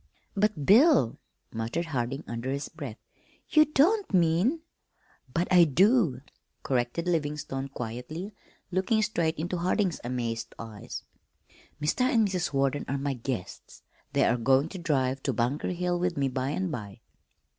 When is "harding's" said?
9.59-10.01